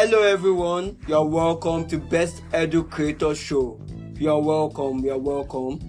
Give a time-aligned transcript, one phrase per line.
[0.00, 3.80] Hello everyone, you're welcome to Best Educator Show.
[4.14, 5.80] You're welcome, you're welcome.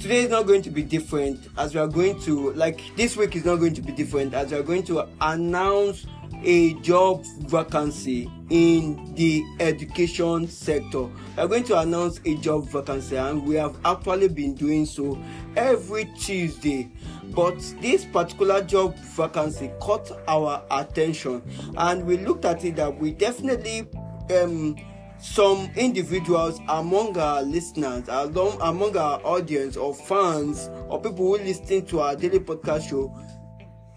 [0.00, 3.36] Today is not going to be different as we are going to, like, this week
[3.36, 6.06] is not going to be different as we are going to announce
[6.44, 11.02] a job vacancy in the education sector.
[11.02, 15.18] We are going to announce a job vacancy, and we have actually been doing so
[15.56, 16.90] every Tuesday.
[17.34, 21.42] But this particular job vacancy caught our attention,
[21.76, 23.86] and we looked at it that we definitely
[24.42, 24.76] um,
[25.18, 32.00] some individuals among our listeners, among our audience or fans or people who listen to
[32.00, 33.14] our daily podcast show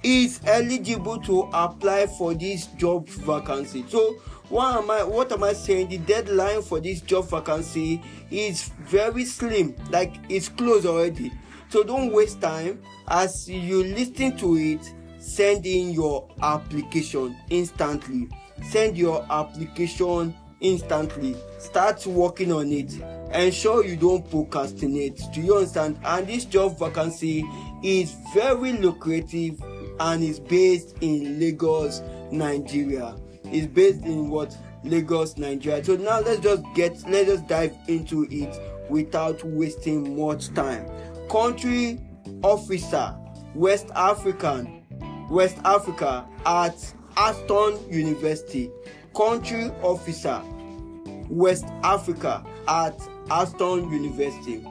[0.04, 3.86] is eligible to apply for this job vacancy.
[3.88, 4.14] So
[4.50, 5.90] what am I what am I saying?
[5.90, 11.32] The deadline for this job vacancy is very slim, like it's closed already.
[11.70, 18.30] So don't waste time as you listen to it, send in your application instantly.
[18.70, 21.36] Send your application instantly.
[21.60, 22.94] Start working on it.
[23.34, 25.20] Ensure you don't procrastinate.
[25.34, 26.00] Do you understand?
[26.04, 27.44] And this job vacancy
[27.82, 29.62] is very lucrative
[30.04, 33.16] and is based in Lagos, Nigeria.
[33.46, 34.56] It's based in what?
[34.84, 35.82] Lagos, Nigeria.
[35.84, 40.86] So now let's just get let's just dive into it without wasting much time.
[41.30, 42.02] Country
[42.44, 43.16] officer,
[43.56, 44.84] West African,
[45.30, 48.70] West Africa at Aston University.
[49.16, 50.42] Country officer,
[51.30, 53.00] West Africa at
[53.32, 54.66] Aston University.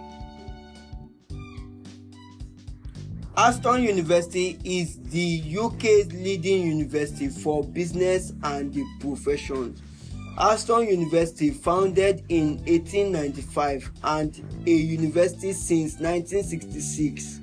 [3.34, 9.80] Aston University is the UK's leading university for business and the professions.
[10.38, 17.40] Aston University, founded in 1895 and a university since 1966.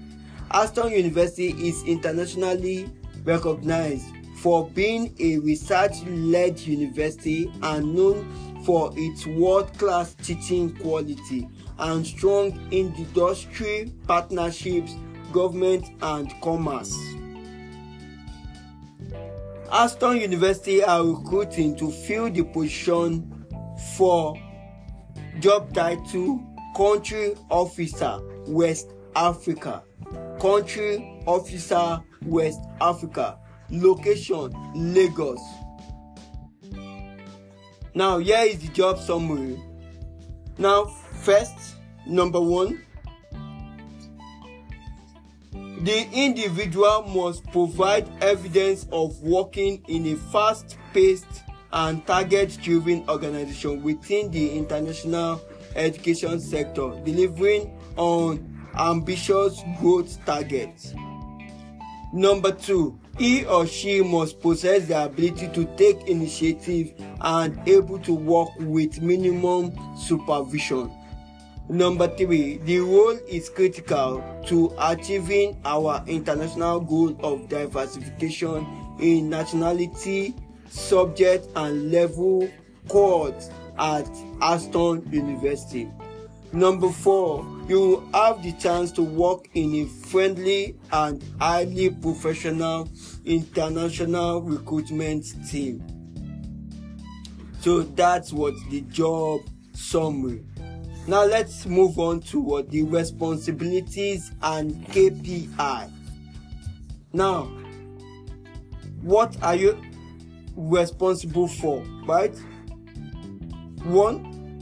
[0.51, 2.87] Aston University is internationally
[3.23, 8.31] recognized for being a research led university and known
[8.63, 11.49] for its world class teaching quality
[11.79, 14.93] and strong industry partnerships
[15.31, 16.95] government and commerce.
[19.71, 23.45] Aston University are recruiting to fill the position
[23.95, 24.35] for
[25.39, 26.43] job title
[26.75, 29.83] Country Officer West Africa.
[30.39, 33.37] Country Officer West Africa.
[33.69, 35.39] Location Lagos.
[37.93, 39.61] Now, here is the job summary.
[40.57, 41.75] Now, first,
[42.07, 42.81] number one,
[45.81, 53.81] The individual must provide evidence of working in a fast paced and target driven organization
[53.81, 55.41] within the international
[55.75, 60.93] education sector, delivering on ambitious growth targets.
[62.11, 66.91] Number two, he or she must possess the ability to take initiative
[67.21, 70.91] and able to work with minimum supervision.
[71.69, 78.65] Number three, the role is critical to achieving our international goal of diversification
[78.99, 80.33] in nationality,
[80.67, 82.49] subject, and level
[82.87, 84.09] cohorts at
[84.41, 85.87] Aston University.
[86.51, 92.89] Number four, you have the chance to work in a friendly and highly professional
[93.25, 95.85] international recruitment team.
[97.59, 99.41] So that's what the job
[99.73, 100.43] summary.
[101.07, 105.91] Now let's move on to what the responsibilities and KPI.
[107.13, 107.45] Now,
[109.01, 109.81] what are you
[110.55, 112.35] responsible for, right?
[113.83, 114.61] One,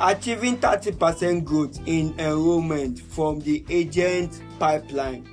[0.00, 5.28] achieving 30% growth in enrollment from the agent pipeline.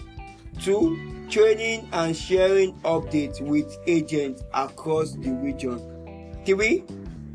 [0.61, 5.79] Two, training and sharing updates with agents across the region.
[6.45, 6.83] Three,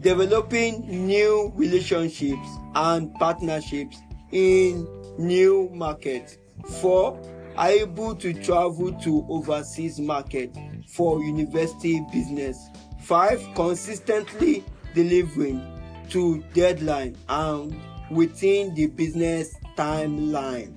[0.00, 3.98] developing new relationships and partnerships
[4.32, 4.86] in
[5.18, 6.38] new markets.
[6.80, 7.20] Four,
[7.56, 10.56] are able to travel to overseas market
[10.86, 12.70] for university business.
[13.00, 14.64] Five, consistently
[14.94, 15.60] delivering
[16.10, 17.76] to deadline and
[18.10, 20.76] within the business timeline.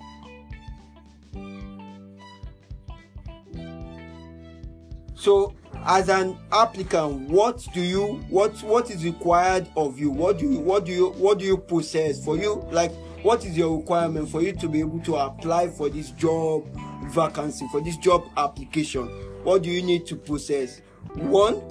[5.14, 5.54] So
[5.86, 10.10] as an applicant what do you what what is required of you?
[10.12, 12.56] What do you what do you what do you possess for you?
[12.72, 12.92] Like
[13.24, 16.66] what is your requirement for you to be able to apply for this job
[17.12, 19.08] vacancy for this job application?
[19.44, 20.82] What do you need to possess
[21.16, 21.62] one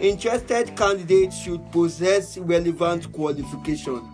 [0.00, 4.12] interested candidates should possess relevant qualification.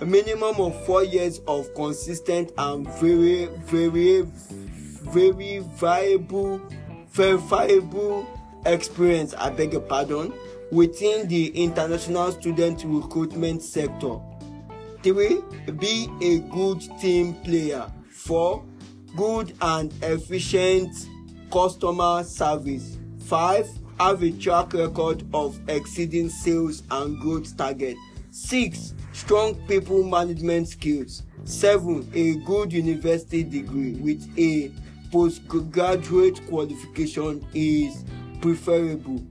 [0.00, 6.60] A minimum of four years of consistent and very very very viable
[7.10, 8.26] verifiable
[8.66, 10.32] experience, I beg your pardon,
[10.70, 14.18] within the international student recruitment sector.
[15.02, 15.40] 3.
[15.78, 17.90] Be a good team player.
[18.10, 18.64] 4.
[19.16, 21.08] Good and efficient
[21.50, 22.98] customer service.
[23.26, 23.68] 5.
[23.98, 27.96] Have a track record of exceeding sales and growth target.
[28.30, 28.94] 6.
[29.12, 31.22] Strong people management skills.
[31.44, 32.08] 7.
[32.14, 34.70] A good university degree with a
[35.10, 38.04] postgraduate qualification is
[38.40, 39.22] preferable.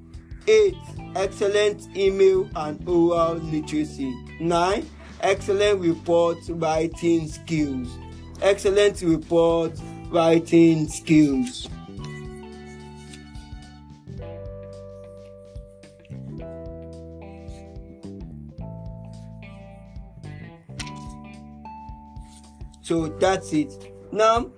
[0.47, 0.75] 8.
[1.15, 4.13] Excellent email and oral literacy.
[4.39, 4.85] 9.
[5.21, 7.97] Excellent report writing skills.
[8.41, 9.73] Excellent report
[10.11, 11.67] writing skills.
[22.81, 23.93] So that's it.
[24.11, 24.49] Now,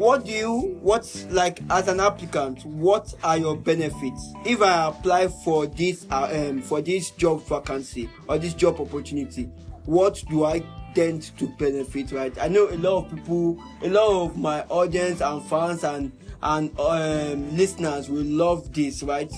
[0.00, 4.32] what do you what's like as an applicant what are your benefits?
[4.46, 9.50] If i apply for this uh, um, for this job vacancy or this job opportunity
[9.84, 10.64] what do i
[10.94, 12.32] tend to benefit right?
[12.40, 16.12] I know a lot of people a lot of my audience and fans and
[16.42, 19.30] and um, listeners will love this right?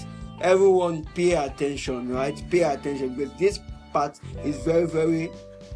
[0.42, 2.40] Everyone pay attention right?
[2.52, 3.58] Pay attention because this
[3.92, 5.28] part is very very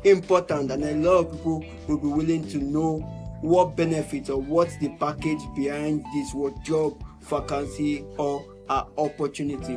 [0.04, 4.76] important and a lot of people will be willing to know what benefits or what's
[4.78, 9.76] the package behind this what job vacancy or uh, opportunity?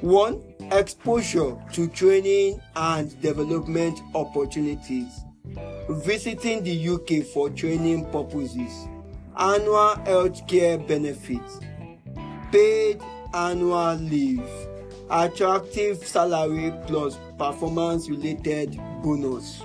[0.00, 0.42] One
[0.72, 5.24] exposure to training and development opportunities.
[5.88, 8.88] Visiting the uk for training purposes.
[9.36, 11.60] Annual healthcare benefits.
[12.50, 13.00] Paid
[13.32, 14.50] annual leave.
[15.08, 19.62] Attractive salary plus performance related bonus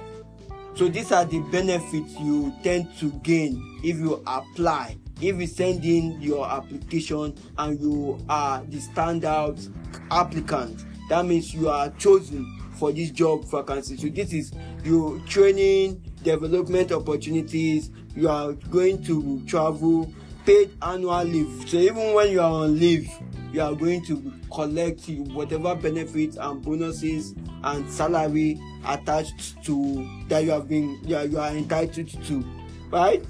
[0.78, 5.84] so these are the benefits you tend to gain if you apply if you send
[5.84, 9.74] in your application and you are the standout
[10.12, 10.86] applicant.
[11.10, 13.98] That means you are chosen for this job vacancy.
[13.98, 14.52] So this is
[14.84, 17.90] your training development opportunities.
[18.16, 20.12] You are going to travel
[20.46, 21.68] paid annual leave.
[21.70, 23.10] So even when you are on leave
[23.58, 27.34] you are going to collect whatever benefits and bonuses
[27.64, 32.46] and salary attached to that you have been you are, you are entitled to
[32.92, 33.26] right?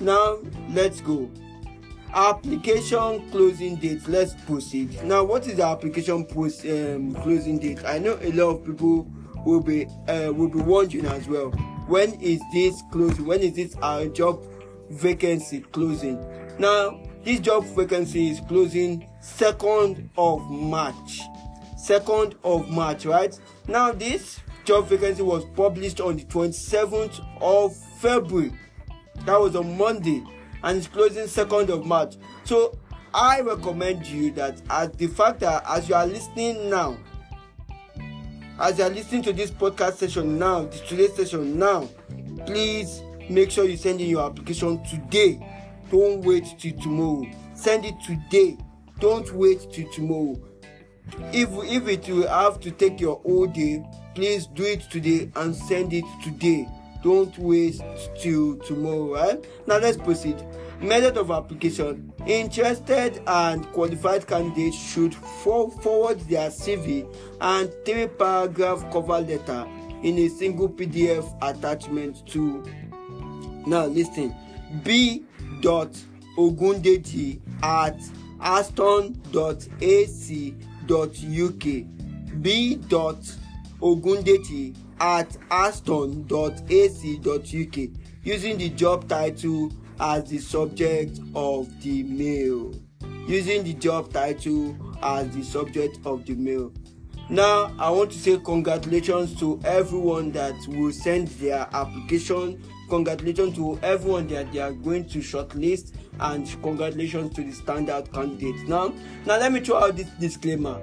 [0.00, 0.38] Now
[0.70, 1.30] let's go.
[2.14, 4.08] Application closing date.
[4.08, 5.04] Let's proceed.
[5.04, 7.84] Now what is the application post um, closing date?
[7.84, 9.06] I know a lot of people
[9.44, 11.50] will be uh, will be wondering as well.
[11.86, 14.42] When is this closing when is this uh, job
[14.88, 16.18] vacancy closing?
[16.58, 19.06] Now this job vacancy is closing
[19.38, 21.20] 2nd of march
[21.76, 23.38] 2nd of march right
[23.68, 28.52] now this job vacancy was published on the 27th of February.
[29.24, 30.22] That was on Monday
[30.62, 32.16] and it's closing 2nd of March.
[32.44, 32.76] So
[33.14, 36.98] I recommend you that as the fact that as you are listening now,
[38.58, 41.88] as you are listening to this podcast session now, this today's session now,
[42.44, 45.38] please make sure you send in your application today.
[45.90, 47.24] Don't wait till tomorrow.
[47.54, 48.58] Send it today.
[48.98, 50.40] Don't wait till tomorrow.
[51.32, 53.84] If if it will have to take your whole day,
[54.14, 56.66] please do it today and send it today.
[57.02, 57.80] Don't wait
[58.18, 60.36] till tomorrow right now let's proceed.
[60.80, 62.12] Method of application.
[62.26, 67.06] Interested and qualified candidates should forward their cv
[67.40, 69.66] and three paragraph cover letter
[70.02, 72.64] in a single pdf attachment to.
[73.66, 74.34] Now listen.
[74.82, 75.24] B
[76.36, 77.98] ogundeji at
[78.40, 80.54] aston dot ac
[80.86, 81.64] dot uk
[82.40, 83.18] b dot
[83.80, 86.28] ogundeji at aston.ac.uk
[88.22, 92.74] using the job title as the subject of the mail.
[93.26, 96.72] Using the job title as the subject of the mail.
[97.28, 103.78] Now i want to say congratulations to everyone that will send their application congratulations to
[103.82, 108.62] everyone that they are going to shortlist and congratulations to the standout candidates.
[108.68, 108.92] Now
[109.24, 110.80] now let me throw out this disclaimer.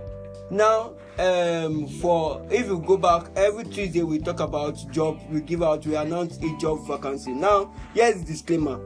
[0.51, 5.62] Now um for if you go back every tuesday we talk about job we give
[5.62, 7.31] out we announce a job vacancy.
[7.31, 8.77] Now here's the disclaimer.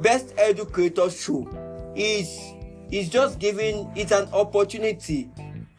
[0.00, 1.48] Best educator show
[1.94, 2.38] is
[2.90, 5.30] is just giving it's an opportunity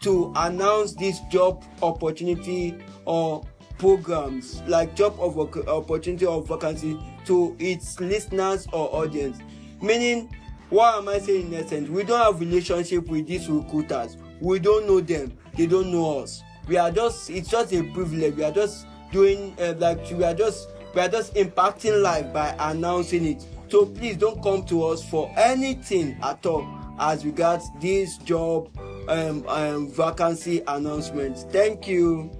[0.01, 3.43] to announce this job opportunity or
[3.77, 9.39] programs like job of opportunity or vacancy to its listeners or audience.
[9.81, 10.29] Meaning
[10.69, 14.17] what am i saying in essence we don't have relationship with these recruiters.
[14.41, 15.37] We don't know them.
[15.55, 16.43] They don't know us.
[16.67, 18.35] We are just it's just a privilege.
[18.35, 22.55] We are just doing uh, like we are just we are just impacting life by
[22.59, 23.45] announcing it.
[23.67, 26.67] So please don't come to us for anything at all
[26.99, 28.69] as regards this job
[29.07, 31.37] um, um, vacancy announcement.
[31.51, 32.31] Thank you.